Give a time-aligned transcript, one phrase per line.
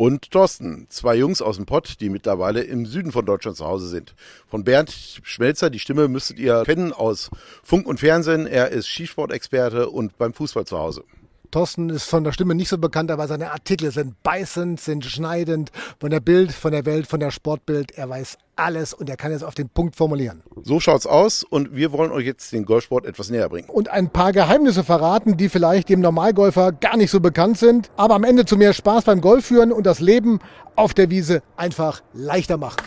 [0.00, 3.86] und Thorsten, zwei Jungs aus dem Pott, die mittlerweile im Süden von Deutschland zu Hause
[3.86, 4.14] sind.
[4.48, 7.28] Von Bernd Schmelzer, die Stimme müsstet ihr kennen aus
[7.62, 8.46] Funk und Fernsehen.
[8.46, 11.04] Er ist Skisportexperte und beim Fußball zu Hause.
[11.50, 15.70] Thorsten ist von der Stimme nicht so bekannt, aber seine Artikel sind beißend, sind schneidend.
[15.98, 17.92] Von der Bild, von der Welt, von der Sportbild.
[17.92, 20.42] Er weiß alles und er kann es auf den Punkt formulieren.
[20.62, 23.68] So schaut's aus und wir wollen euch jetzt den Golfsport etwas näher bringen.
[23.68, 28.14] Und ein paar Geheimnisse verraten, die vielleicht dem Normalgolfer gar nicht so bekannt sind, aber
[28.14, 30.38] am Ende zu mehr Spaß beim Golf führen und das Leben
[30.76, 32.82] auf der Wiese einfach leichter machen.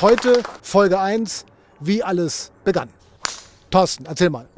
[0.00, 1.44] Heute Folge 1,
[1.80, 2.88] wie alles begann.
[3.70, 4.48] Thorsten, erzähl mal.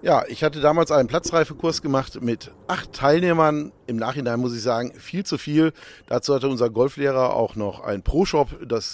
[0.00, 3.72] Ja, ich hatte damals einen Platzreifekurs gemacht mit acht Teilnehmern.
[3.88, 5.72] Im Nachhinein muss ich sagen, viel zu viel.
[6.08, 8.50] Dazu hatte unser Golflehrer auch noch einen Pro-Shop,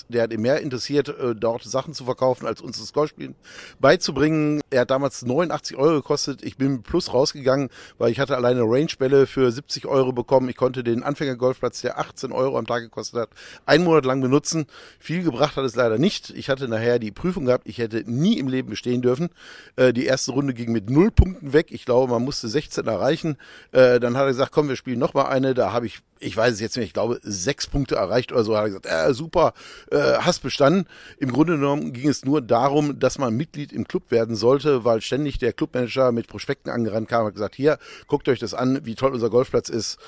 [0.08, 3.34] der hat ihn mehr interessiert, äh, dort Sachen zu verkaufen, als uns das Golfspielen
[3.80, 4.60] beizubringen.
[4.70, 6.44] Er hat damals 89 Euro gekostet.
[6.44, 10.48] Ich bin plus rausgegangen, weil ich hatte alleine Range-Bälle für 70 Euro bekommen.
[10.48, 13.30] Ich konnte den Anfängergolfplatz, der 18 Euro am Tag gekostet hat,
[13.66, 14.66] einen Monat lang benutzen.
[15.00, 16.30] Viel gebracht hat es leider nicht.
[16.30, 17.66] Ich hatte nachher die Prüfung gehabt.
[17.66, 19.30] Ich hätte nie im Leben bestehen dürfen.
[19.74, 21.66] Äh, die erste Runde ging mit null Punkten weg.
[21.70, 23.38] Ich glaube, man musste 16 erreichen.
[23.72, 25.54] Äh, dann hat er gesagt, komm, wir spielen noch mal eine.
[25.54, 28.54] Da habe ich, ich weiß es jetzt nicht, ich glaube, sechs Punkte erreicht oder so.
[28.54, 29.54] Hat er gesagt, äh, super,
[29.90, 30.86] äh, hast bestanden.
[31.16, 35.00] Im Grunde genommen ging es nur darum, dass man Mitglied im Club werden sollte, weil
[35.00, 38.94] ständig der Clubmanager mit Prospekten angerannt kam und gesagt, hier, guckt euch das an, wie
[38.94, 39.98] toll unser Golfplatz ist.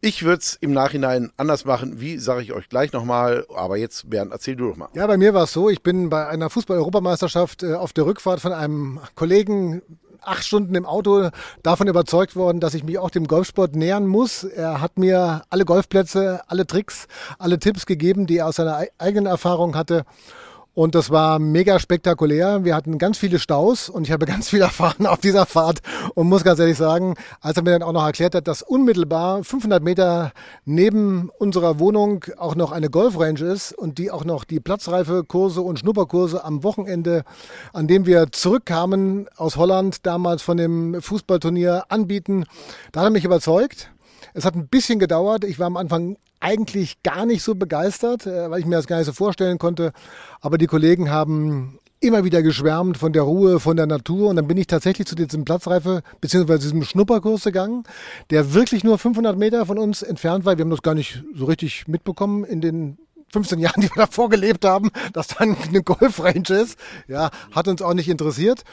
[0.00, 2.00] Ich würde es im Nachhinein anders machen.
[2.00, 3.46] Wie sage ich euch gleich nochmal.
[3.54, 4.88] Aber jetzt, Bernd, erzähl du doch mal.
[4.94, 8.40] Ja, bei mir war es so, ich bin bei einer Fußball-Europameisterschaft äh, auf der Rückfahrt
[8.40, 9.82] von einem Kollegen
[10.22, 11.30] acht Stunden im Auto
[11.62, 14.44] davon überzeugt worden, dass ich mich auch dem Golfsport nähern muss.
[14.44, 19.26] Er hat mir alle Golfplätze, alle Tricks, alle Tipps gegeben, die er aus seiner eigenen
[19.26, 20.04] Erfahrung hatte.
[20.76, 22.66] Und das war mega spektakulär.
[22.66, 25.80] Wir hatten ganz viele Staus und ich habe ganz viel erfahren auf dieser Fahrt
[26.14, 29.42] und muss ganz ehrlich sagen, als er mir dann auch noch erklärt hat, dass unmittelbar
[29.42, 30.32] 500 Meter
[30.66, 35.78] neben unserer Wohnung auch noch eine Golfrange ist und die auch noch die Platzreife-Kurse und
[35.78, 37.24] Schnupperkurse am Wochenende,
[37.72, 42.44] an dem wir zurückkamen aus Holland, damals von dem Fußballturnier anbieten,
[42.92, 43.90] da hat er mich überzeugt.
[44.36, 45.44] Es hat ein bisschen gedauert.
[45.44, 48.98] Ich war am Anfang eigentlich gar nicht so begeistert, äh, weil ich mir das gar
[48.98, 49.92] nicht so vorstellen konnte.
[50.42, 54.28] Aber die Kollegen haben immer wieder geschwärmt von der Ruhe, von der Natur.
[54.28, 56.58] Und dann bin ich tatsächlich zu diesem Platzreife bzw.
[56.58, 57.84] diesem Schnupperkurs gegangen,
[58.28, 60.58] der wirklich nur 500 Meter von uns entfernt war.
[60.58, 62.98] Wir haben das gar nicht so richtig mitbekommen in den
[63.32, 66.78] 15 Jahren, die wir davor gelebt haben, dass da eine Golfrange ist.
[67.08, 68.64] Ja, hat uns auch nicht interessiert.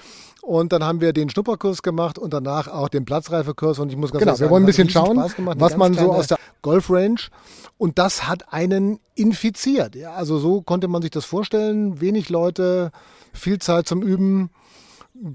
[0.44, 3.80] Und dann haben wir den Schnupperkurs gemacht und danach auch den Platzreifekurs.
[3.80, 6.12] Und ich muss ganz genau, sagen, wir wollen ein bisschen schauen, gemacht, was man so
[6.12, 7.30] aus der Golfrange
[7.78, 9.96] und das hat einen infiziert.
[9.96, 12.02] Ja, also so konnte man sich das vorstellen.
[12.02, 12.92] Wenig Leute,
[13.32, 14.50] viel Zeit zum Üben.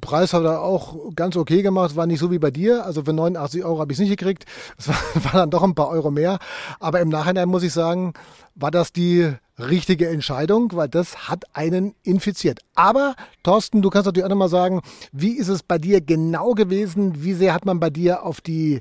[0.02, 2.84] Preis hat er auch ganz okay gemacht, war nicht so wie bei dir.
[2.84, 4.44] Also für 89 Euro habe ich es nicht gekriegt.
[4.76, 6.38] Es war, war dann doch ein paar Euro mehr.
[6.80, 8.12] Aber im Nachhinein muss ich sagen,
[8.54, 12.60] war das die richtige Entscheidung, weil das hat einen infiziert.
[12.74, 14.82] Aber Thorsten, du kannst natürlich auch nochmal sagen,
[15.12, 17.22] wie ist es bei dir genau gewesen?
[17.22, 18.80] Wie sehr hat man bei dir auf die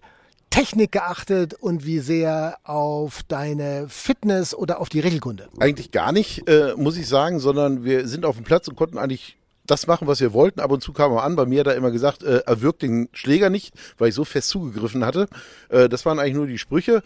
[0.49, 5.49] Technik geachtet und wie sehr auf deine Fitness oder auf die Regelkunde?
[5.59, 8.97] Eigentlich gar nicht, äh, muss ich sagen, sondern wir sind auf dem Platz und konnten
[8.97, 9.37] eigentlich
[9.67, 10.59] das machen, was wir wollten.
[10.61, 11.35] Ab und zu kam er an.
[11.35, 14.23] Bei mir hat er immer gesagt, äh, er wirkt den Schläger nicht, weil ich so
[14.23, 15.27] fest zugegriffen hatte.
[15.69, 17.03] Äh, das waren eigentlich nur die Sprüche.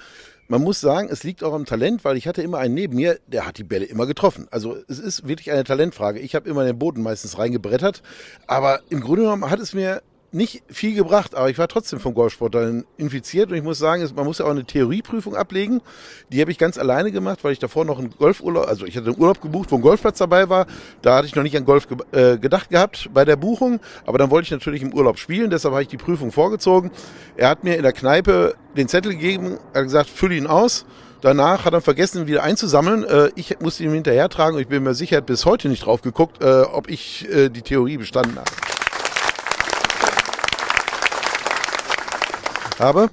[0.52, 3.22] Man muss sagen, es liegt auch am Talent, weil ich hatte immer einen neben mir,
[3.26, 4.50] der hat die Bälle immer getroffen.
[4.52, 6.20] Also es ist wirklich eine Talentfrage.
[6.20, 8.04] Ich habe immer den Boden meistens reingebrettert,
[8.48, 10.02] aber im Grunde genommen hat es mir
[10.32, 14.08] nicht viel gebracht, aber ich war trotzdem vom Golfsport dann infiziert und ich muss sagen,
[14.16, 15.82] man muss ja auch eine Theorieprüfung ablegen.
[16.32, 19.08] Die habe ich ganz alleine gemacht, weil ich davor noch einen Golfurlaub, also ich hatte
[19.08, 20.68] einen Urlaub gebucht, wo ein Golfplatz dabei war.
[21.02, 24.18] Da hatte ich noch nicht an Golf ge äh, gedacht gehabt bei der Buchung, aber
[24.18, 26.92] dann wollte ich natürlich im Urlaub spielen, deshalb habe ich die Prüfung vorgezogen.
[27.36, 30.86] Er hat mir in der Kneipe den Zettel gegeben, hat gesagt, fülle ihn aus.
[31.22, 33.04] Danach hat er vergessen, ihn wieder einzusammeln.
[33.04, 36.02] Äh, ich musste ihn hinterher tragen und ich bin mir sicher, bis heute nicht drauf
[36.02, 38.71] geguckt, äh, ob ich äh, die Theorie bestanden habe.
[42.82, 43.10] Habe.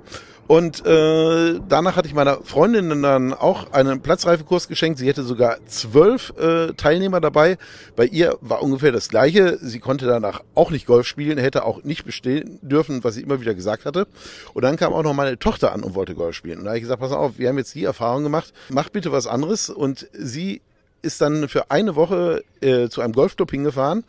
[0.49, 4.99] Und äh, danach hatte ich meiner Freundin dann auch einen Platzreifekurs geschenkt.
[4.99, 7.59] Sie hätte sogar zwölf äh, Teilnehmer dabei.
[7.97, 9.59] Bei ihr war ungefähr das Gleiche.
[9.61, 13.43] Sie konnte danach auch nicht Golf spielen, hätte auch nicht bestehen dürfen, was sie immer
[13.43, 14.07] wieder gesagt hatte.
[14.55, 16.61] Und dann kam auch noch meine Tochter an und wollte Golf spielen.
[16.61, 19.13] Und da habe ich gesagt, pass auf, wir haben jetzt die Erfahrung gemacht, mach bitte
[19.13, 19.69] was anderes.
[19.69, 20.63] Und sie
[21.03, 24.03] ist dann für eine Woche äh, zu einem Golfclub hingefahren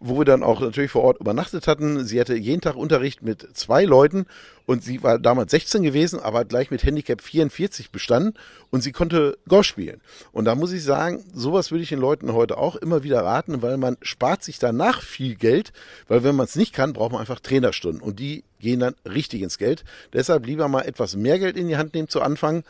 [0.00, 2.04] wo wir dann auch natürlich vor Ort übernachtet hatten.
[2.04, 4.26] Sie hatte jeden Tag Unterricht mit zwei Leuten
[4.66, 8.34] und sie war damals 16 gewesen, aber gleich mit Handicap 44 bestanden
[8.70, 10.00] und sie konnte Golf spielen.
[10.32, 13.62] Und da muss ich sagen, sowas würde ich den Leuten heute auch immer wieder raten,
[13.62, 15.72] weil man spart sich danach viel Geld,
[16.08, 19.42] weil wenn man es nicht kann, braucht man einfach Trainerstunden und die gehen dann richtig
[19.42, 19.84] ins Geld.
[20.12, 22.64] Deshalb lieber mal etwas mehr Geld in die Hand nehmen zu Anfang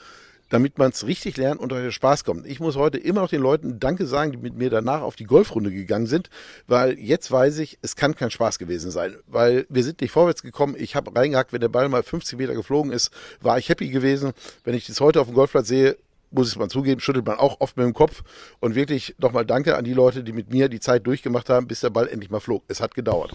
[0.50, 2.46] damit man es richtig lernt und euch Spaß kommt.
[2.46, 5.24] Ich muss heute immer noch den Leuten Danke sagen, die mit mir danach auf die
[5.24, 6.28] Golfrunde gegangen sind,
[6.66, 10.42] weil jetzt weiß ich, es kann kein Spaß gewesen sein, weil wir sind nicht vorwärts
[10.42, 10.74] gekommen.
[10.78, 13.10] Ich habe reingehackt, wenn der Ball mal 50 Meter geflogen ist,
[13.40, 14.32] war ich happy gewesen.
[14.64, 15.96] Wenn ich das heute auf dem Golfplatz sehe,
[16.30, 18.22] muss ich mal zugeben, schüttelt man auch oft mit dem Kopf.
[18.60, 21.80] Und wirklich nochmal Danke an die Leute, die mit mir die Zeit durchgemacht haben, bis
[21.80, 22.62] der Ball endlich mal flog.
[22.68, 23.34] Es hat gedauert.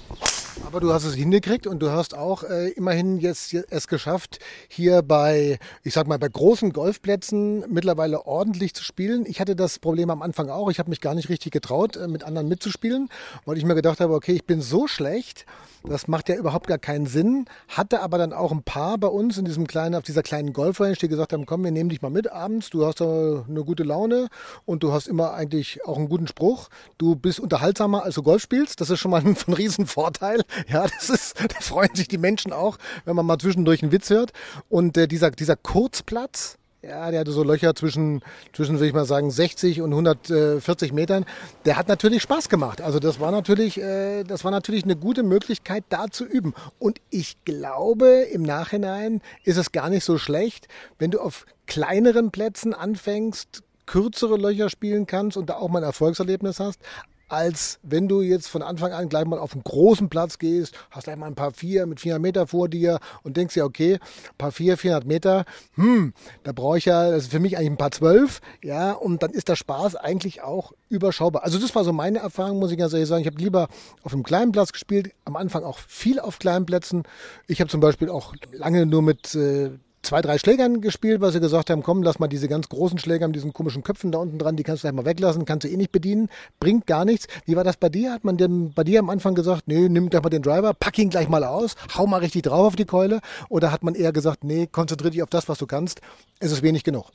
[0.65, 5.03] Aber du hast es hingekriegt und du hast auch äh, immerhin jetzt es geschafft, hier
[5.03, 9.25] bei, ich sag mal, bei großen Golfplätzen mittlerweile ordentlich zu spielen.
[9.27, 10.69] Ich hatte das Problem am Anfang auch.
[10.71, 13.09] Ich habe mich gar nicht richtig getraut, äh, mit anderen mitzuspielen,
[13.45, 15.45] weil ich mir gedacht habe, okay, ich bin so schlecht,
[15.87, 17.45] das macht ja überhaupt gar keinen Sinn.
[17.67, 20.93] Hatte aber dann auch ein paar bei uns in diesem kleinen, auf dieser kleinen Golfrange,
[20.93, 22.69] die gesagt haben, komm, wir nehmen dich mal mit abends.
[22.69, 24.29] Du hast eine gute Laune
[24.65, 26.69] und du hast immer eigentlich auch einen guten Spruch.
[26.97, 28.81] Du bist unterhaltsamer, als du Golf spielst.
[28.81, 30.41] Das ist schon mal ein, ein Riesenvorteil.
[30.67, 34.09] Ja, das ist, da freuen sich die Menschen auch, wenn man mal zwischendurch einen Witz
[34.09, 34.31] hört.
[34.69, 38.21] Und äh, dieser, dieser Kurzplatz, ja, der hatte so Löcher zwischen,
[38.53, 41.25] zwischen, würde ich mal sagen, 60 und 140 Metern.
[41.65, 42.79] Der hat natürlich Spaß gemacht.
[42.79, 46.53] Also das war natürlich, äh, das war natürlich eine gute Möglichkeit, da zu üben.
[46.77, 50.67] Und ich glaube, im Nachhinein ist es gar nicht so schlecht,
[50.99, 55.85] wenn du auf kleineren Plätzen anfängst, kürzere Löcher spielen kannst und da auch mal ein
[55.85, 56.79] Erfolgserlebnis hast,
[57.27, 61.05] als wenn du jetzt von Anfang an gleich mal auf einen großen Platz gehst, hast
[61.05, 63.99] gleich mal ein paar vier mit 400 Meter vor dir und denkst ja, okay,
[64.37, 65.45] paar vier, 400 Meter,
[65.75, 66.13] hm,
[66.43, 69.31] da brauche ich ja, das ist für mich eigentlich ein paar zwölf, ja, und dann
[69.31, 71.43] ist der Spaß eigentlich auch überschaubar.
[71.43, 73.21] Also das war so meine Erfahrung, muss ich ganz ehrlich sagen.
[73.21, 73.67] Ich habe lieber
[74.03, 77.03] auf einem kleinen Platz gespielt, am Anfang auch viel auf kleinen Plätzen.
[77.47, 79.71] Ich habe zum Beispiel auch lange nur mit äh,
[80.05, 83.27] zwei, drei Schlägern gespielt, weil sie gesagt haben, komm, lass mal diese ganz großen Schläger
[83.27, 85.69] mit diesen komischen Köpfen da unten dran, die kannst du gleich mal weglassen, kannst du
[85.69, 86.29] eh nicht bedienen,
[86.59, 87.27] bringt gar nichts.
[87.45, 88.13] Wie war das bei dir?
[88.13, 90.97] Hat man denn bei dir am Anfang gesagt, nee, nimm gleich mal den Driver, pack
[90.99, 93.19] ihn gleich mal aus, hau mal richtig drauf auf die Keule?
[93.49, 96.01] Oder hat man eher gesagt, nee, konzentrier dich auf das, was du kannst,
[96.39, 97.05] es ist wenig genug?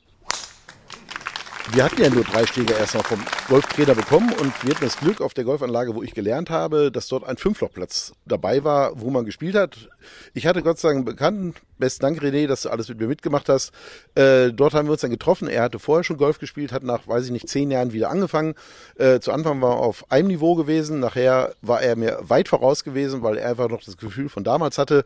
[1.69, 4.97] Wir hatten ja nur drei Schläger erst noch vom Golftrainer bekommen und wir hatten das
[4.97, 9.09] Glück auf der Golfanlage, wo ich gelernt habe, dass dort ein Fünflochplatz dabei war, wo
[9.09, 9.89] man gespielt hat.
[10.33, 13.07] Ich hatte Gott sei Dank einen Bekannten, besten Dank René, dass du alles mit mir
[13.07, 13.71] mitgemacht hast.
[14.15, 15.47] Äh, dort haben wir uns dann getroffen.
[15.47, 18.55] Er hatte vorher schon Golf gespielt, hat nach, weiß ich nicht, zehn Jahren wieder angefangen.
[18.95, 22.83] Äh, zu Anfang war er auf einem Niveau gewesen, nachher war er mir weit voraus
[22.83, 25.05] gewesen, weil er einfach noch das Gefühl von damals hatte.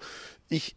[0.49, 0.75] Ich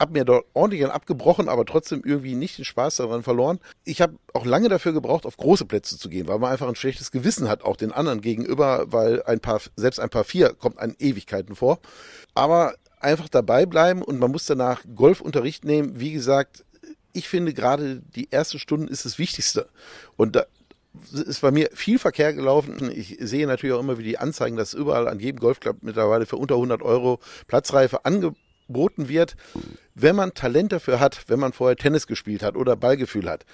[0.00, 3.60] habe mir dort ordentlich abgebrochen, aber trotzdem irgendwie nicht den Spaß daran verloren.
[3.84, 6.74] Ich habe auch lange dafür gebraucht, auf große Plätze zu gehen, weil man einfach ein
[6.74, 10.78] schlechtes Gewissen hat, auch den anderen gegenüber, weil ein paar, selbst ein paar vier kommt
[10.78, 11.80] an Ewigkeiten vor.
[12.34, 16.00] Aber einfach dabei bleiben und man muss danach Golfunterricht nehmen.
[16.00, 16.64] Wie gesagt,
[17.12, 19.68] ich finde gerade die ersten Stunden ist das Wichtigste.
[20.16, 20.46] Und da,
[21.12, 22.90] ist bei mir viel Verkehr gelaufen.
[22.92, 26.36] Ich sehe natürlich auch immer, wie die Anzeigen, dass überall an jedem Golfclub mittlerweile für
[26.36, 28.40] unter 100 Euro Platzreife angeboten
[28.70, 29.36] geboten wird,
[29.94, 33.44] wenn man Talent dafür hat, wenn man vorher Tennis gespielt hat oder Ballgefühl hat,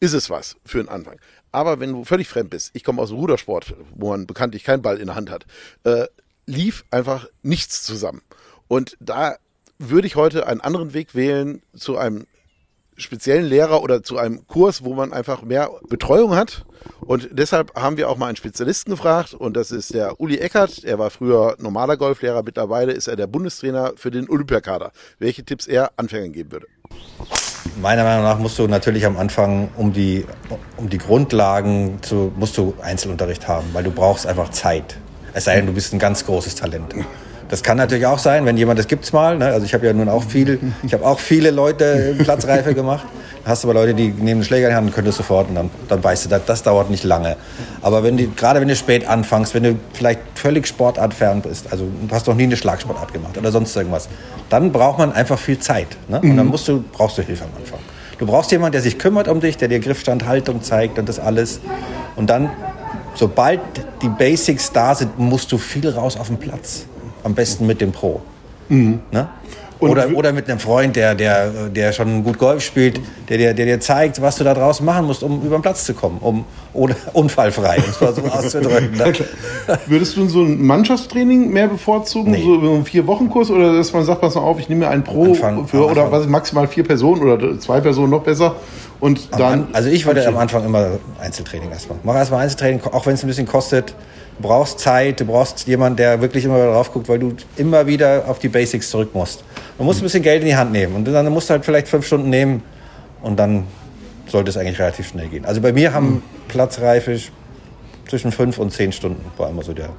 [0.00, 1.20] ist es was für einen Anfang.
[1.52, 4.82] Aber wenn du völlig fremd bist, ich komme aus dem Rudersport, wo man bekanntlich keinen
[4.82, 5.46] Ball in der Hand hat,
[5.84, 6.06] äh,
[6.46, 8.22] lief einfach nichts zusammen.
[8.66, 9.36] Und da
[9.78, 12.26] würde ich heute einen anderen Weg wählen zu einem
[12.96, 16.64] speziellen Lehrer oder zu einem Kurs, wo man einfach mehr Betreuung hat.
[17.00, 20.84] Und deshalb haben wir auch mal einen Spezialisten gefragt und das ist der Uli Eckert.
[20.84, 24.92] Er war früher normaler Golflehrer, mittlerweile ist er der Bundestrainer für den Olympiakader.
[25.18, 26.66] Welche Tipps er Anfängern geben würde?
[27.80, 30.26] Meiner Meinung nach musst du natürlich am Anfang um die,
[30.76, 34.96] um die Grundlagen zu, musst du Einzelunterricht haben, weil du brauchst einfach Zeit.
[35.32, 36.94] Es sei denn, du bist ein ganz großes Talent.
[37.48, 39.36] Das kann natürlich auch sein, wenn jemand, das gibt's mal.
[39.36, 39.46] Ne?
[39.46, 43.04] Also ich habe ja nun auch viel, ich habe auch viele Leute Platzreife gemacht.
[43.44, 45.50] Hast du aber Leute, die nehmen einen Schläger in die Hand und können das sofort
[45.50, 47.36] und dann, dann weißt du, das, das dauert nicht lange.
[47.82, 51.84] Aber wenn die, gerade wenn du spät anfängst, wenn du vielleicht völlig sportartfern bist, also
[52.08, 54.08] du hast noch nie eine Schlagsportart gemacht oder sonst irgendwas,
[54.48, 55.88] dann braucht man einfach viel Zeit.
[56.08, 56.20] Ne?
[56.22, 56.52] Und dann mhm.
[56.52, 57.80] musst du, brauchst du Hilfe am Anfang.
[58.18, 61.18] Du brauchst jemanden, der sich kümmert um dich, der dir Griffstand, Haltung zeigt und das
[61.18, 61.60] alles.
[62.16, 62.48] Und dann,
[63.14, 63.60] sobald
[64.00, 66.86] die Basics da sind, musst du viel raus auf den Platz
[67.24, 68.22] am besten mit dem Pro.
[68.68, 69.00] Mhm.
[69.10, 69.28] Ne?
[69.88, 73.66] oder, oder mit einem Freund, der, der, der schon gut Golf spielt, der, der, der
[73.66, 76.44] dir zeigt, was du da draußen machen musst, um über den Platz zu kommen, um
[76.72, 78.96] oder unfallfrei, um es mal so auszudrücken.
[78.96, 79.12] Ne?
[79.86, 82.42] Würdest du so ein Mannschaftstraining mehr bevorzugen, nee.
[82.42, 85.66] so einen Vier-Wochen-Kurs, oder dass man sagt, pass mal auf, ich nehme einen Pro Anfang,
[85.66, 88.56] für, oder was maximal vier Personen oder zwei Personen noch besser?
[89.00, 89.68] Und dann.
[89.72, 91.98] also ich würde am Anfang immer Einzeltraining erstmal.
[92.04, 93.94] Mach erstmal Einzeltraining, auch wenn es ein bisschen kostet.
[94.36, 98.24] Du brauchst Zeit, du brauchst jemanden, der wirklich immer drauf guckt, weil du immer wieder
[98.26, 99.44] auf die Basics zurück musst.
[99.78, 101.88] Du musst ein bisschen Geld in die Hand nehmen und dann musst du halt vielleicht
[101.88, 102.62] fünf Stunden nehmen
[103.22, 103.64] und dann
[104.26, 105.44] sollte es eigentlich relativ schnell gehen.
[105.44, 106.22] Also bei mir haben mhm.
[106.48, 107.18] Platzreife
[108.08, 109.90] zwischen fünf und zehn Stunden war immer so der,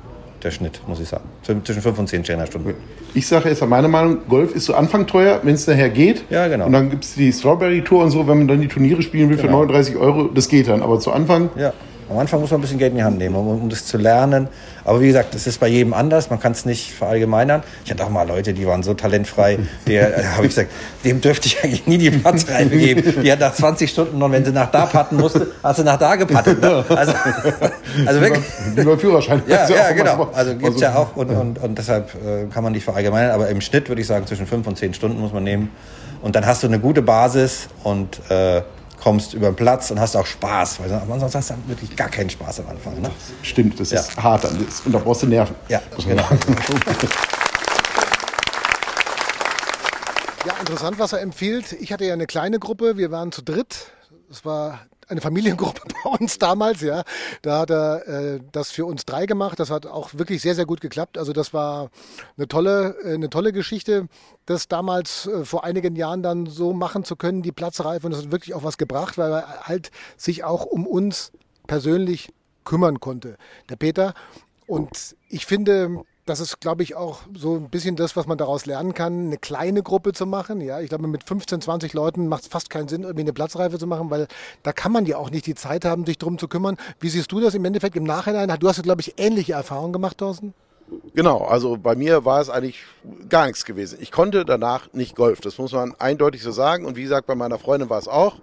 [0.44, 1.24] der Schnitt, muss ich sagen.
[1.44, 2.74] Zwischen fünf und zehn Trainerstunden.
[3.14, 6.24] Ich sage jetzt meine Meinung, Golf ist zu Anfang teuer, wenn es nachher geht.
[6.30, 6.66] Ja, genau.
[6.66, 9.30] Und dann gibt es die Strawberry Tour und so, wenn man dann die Turniere spielen
[9.30, 9.62] will genau.
[9.62, 10.82] für 39 Euro, das geht dann.
[10.82, 11.74] Aber zu Anfang ja.
[12.10, 13.98] Am Anfang muss man ein bisschen Geld in die Hand nehmen, um, um das zu
[13.98, 14.48] lernen.
[14.84, 16.30] Aber wie gesagt, das ist bei jedem anders.
[16.30, 17.64] Man kann es nicht verallgemeinern.
[17.84, 19.58] Ich hatte auch mal Leute, die waren so talentfrei.
[19.88, 20.72] Der äh, habe ich gesagt,
[21.04, 23.22] dem dürfte ich eigentlich nie die Platzreife geben.
[23.24, 25.98] Die hat nach 20 Stunden noch, wenn sie nach da patten musste, hat sie nach
[25.98, 26.62] da gepattet.
[26.62, 26.86] Ne?
[26.90, 27.14] Also,
[28.06, 28.44] also wirklich.
[28.76, 29.42] Über Führerschein.
[29.48, 30.30] Ja, ja, genau.
[30.34, 31.16] Also gibt es ja auch.
[31.16, 33.32] Und, und, und deshalb äh, kann man nicht verallgemeinern.
[33.32, 35.72] Aber im Schnitt würde ich sagen, zwischen 5 und 10 Stunden muss man nehmen.
[36.22, 38.62] Und dann hast du eine gute Basis und äh,
[39.06, 40.80] kommst über den Platz und hast auch Spaß.
[40.80, 43.00] Weil sonst hast du wirklich gar keinen Spaß am Anfang.
[43.00, 43.12] Ne?
[43.44, 44.00] Stimmt, das ja.
[44.00, 44.46] ist hart.
[44.46, 45.56] Und da brauchst du Nerven.
[45.70, 46.24] Ja, genau.
[50.48, 51.72] Ja, interessant, was er empfiehlt.
[51.72, 53.92] Ich hatte ja eine kleine Gruppe, wir waren zu dritt.
[54.30, 57.04] Es war eine Familiengruppe bei uns damals, ja.
[57.42, 59.60] Da hat er äh, das für uns drei gemacht.
[59.60, 61.18] Das hat auch wirklich sehr, sehr gut geklappt.
[61.18, 61.90] Also das war
[62.38, 64.08] eine tolle, äh, eine tolle Geschichte,
[64.46, 68.06] das damals äh, vor einigen Jahren dann so machen zu können, die Platzreife.
[68.06, 71.32] Und das hat wirklich auch was gebracht, weil er halt sich auch um uns
[71.68, 72.34] persönlich
[72.64, 73.38] kümmern konnte,
[73.70, 74.14] der Peter.
[74.68, 78.66] Und ich finde, das ist, glaube ich, auch so ein bisschen das, was man daraus
[78.66, 80.60] lernen kann, eine kleine Gruppe zu machen.
[80.60, 83.78] Ja, ich glaube, mit 15, 20 Leuten macht es fast keinen Sinn, irgendwie eine Platzreife
[83.78, 84.28] zu machen, weil
[84.64, 86.78] da kann man ja auch nicht die Zeit haben, sich drum zu kümmern.
[87.00, 88.52] Wie siehst du das im Endeffekt im Nachhinein?
[88.60, 90.54] Du hast, glaube ich, ähnliche Erfahrungen gemacht, Thorsten?
[91.14, 92.84] Genau, also bei mir war es eigentlich
[93.30, 93.98] gar nichts gewesen.
[94.02, 96.86] Ich konnte danach nicht Golf, das muss man eindeutig so sagen.
[96.86, 98.36] Und wie gesagt, bei meiner Freundin war es auch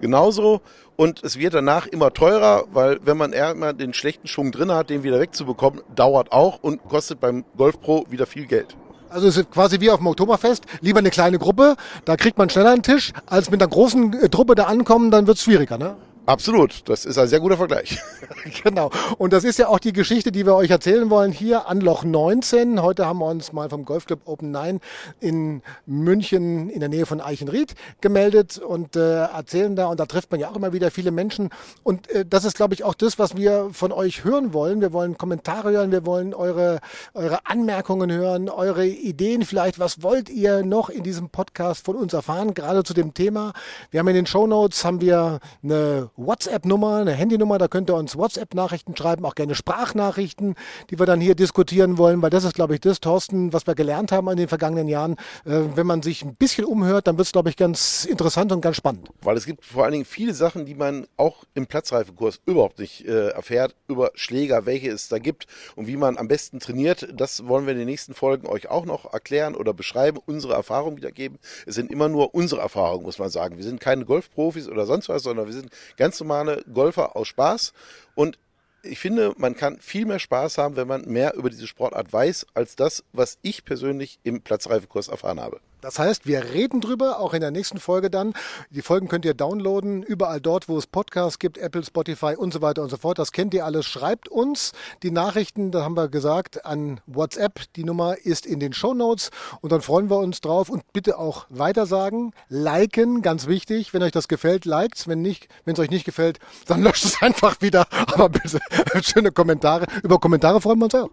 [0.00, 0.60] genauso.
[0.96, 4.90] Und es wird danach immer teurer, weil wenn man immer den schlechten Schwung drin hat,
[4.90, 8.76] den wieder wegzubekommen, dauert auch und kostet beim Golf Pro wieder viel Geld.
[9.08, 12.50] Also es ist quasi wie auf dem Oktoberfest, lieber eine kleine Gruppe, da kriegt man
[12.50, 15.78] schneller einen Tisch, als mit einer großen äh, Truppe da ankommen, dann wird es schwieriger,
[15.78, 15.96] ne?
[16.26, 18.00] Absolut, das ist ein sehr guter Vergleich.
[18.64, 18.90] genau.
[19.16, 22.02] Und das ist ja auch die Geschichte, die wir euch erzählen wollen hier an Loch
[22.02, 22.82] 19.
[22.82, 24.80] Heute haben wir uns mal vom Golfclub Open 9
[25.20, 29.86] in München in der Nähe von Eichenried gemeldet und äh, erzählen da.
[29.86, 31.50] Und da trifft man ja auch immer wieder viele Menschen.
[31.84, 34.80] Und äh, das ist, glaube ich, auch das, was wir von euch hören wollen.
[34.80, 36.80] Wir wollen Kommentare hören, wir wollen eure,
[37.14, 39.78] eure Anmerkungen hören, eure Ideen vielleicht.
[39.78, 43.52] Was wollt ihr noch in diesem Podcast von uns erfahren, gerade zu dem Thema?
[43.92, 47.94] Wir haben in den Show Notes haben wir eine WhatsApp-Nummer, eine Handynummer, da könnt ihr
[47.94, 50.54] uns WhatsApp-Nachrichten schreiben, auch gerne Sprachnachrichten,
[50.90, 53.74] die wir dann hier diskutieren wollen, weil das ist, glaube ich, das, Thorsten, was wir
[53.74, 55.12] gelernt haben in den vergangenen Jahren.
[55.44, 58.60] Äh, wenn man sich ein bisschen umhört, dann wird es, glaube ich, ganz interessant und
[58.60, 59.08] ganz spannend.
[59.22, 63.06] Weil es gibt vor allen Dingen viele Sachen, die man auch im Platzreifekurs überhaupt nicht
[63.06, 67.08] äh, erfährt, über Schläger, welche es da gibt und wie man am besten trainiert.
[67.14, 70.96] Das wollen wir in den nächsten Folgen euch auch noch erklären oder beschreiben, unsere Erfahrungen
[70.96, 71.38] wiedergeben.
[71.66, 73.56] Es sind immer nur unsere Erfahrungen, muss man sagen.
[73.56, 77.26] Wir sind keine Golfprofis oder sonst was, sondern wir sind ganz ganz normale Golfer aus
[77.26, 77.72] Spaß.
[78.14, 78.38] Und
[78.84, 82.46] ich finde, man kann viel mehr Spaß haben, wenn man mehr über diese Sportart weiß,
[82.54, 85.58] als das, was ich persönlich im Platzreifekurs erfahren habe.
[85.86, 88.32] Das heißt, wir reden drüber, auch in der nächsten Folge dann.
[88.70, 92.60] Die Folgen könnt ihr downloaden, überall dort, wo es Podcasts gibt, Apple, Spotify und so
[92.60, 93.20] weiter und so fort.
[93.20, 93.86] Das kennt ihr alles.
[93.86, 94.72] Schreibt uns
[95.04, 97.72] die Nachrichten, da haben wir gesagt, an WhatsApp.
[97.76, 101.20] Die Nummer ist in den Show Notes und dann freuen wir uns drauf und bitte
[101.20, 103.94] auch weitersagen, liken, ganz wichtig.
[103.94, 105.06] Wenn euch das gefällt, liked.
[105.06, 107.86] Wenn nicht, wenn es euch nicht gefällt, dann löscht es einfach wieder.
[107.92, 108.58] Aber bitte
[109.04, 109.86] schöne Kommentare.
[110.02, 111.10] Über Kommentare freuen wir uns auch.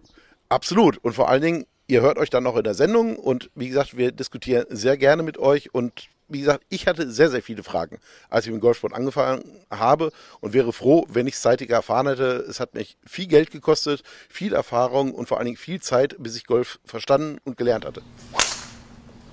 [0.48, 0.98] Absolut.
[0.98, 3.96] Und vor allen Dingen Ihr hört euch dann noch in der Sendung und wie gesagt,
[3.96, 7.98] wir diskutieren sehr gerne mit euch und wie gesagt, ich hatte sehr, sehr viele Fragen,
[8.30, 10.10] als ich mit dem Golfsport angefangen habe
[10.40, 12.44] und wäre froh, wenn ich es zeitiger erfahren hätte.
[12.48, 16.36] Es hat mich viel Geld gekostet, viel Erfahrung und vor allen Dingen viel Zeit, bis
[16.36, 18.00] ich Golf verstanden und gelernt hatte.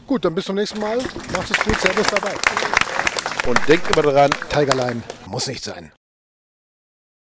[0.06, 0.98] Gut, dann bis zum nächsten Mal.
[0.98, 1.80] Macht es gut.
[1.80, 2.34] Servus dabei.
[3.48, 5.94] Und denkt immer daran, Tigerline muss nicht sein.